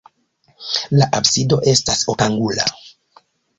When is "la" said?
1.01-1.09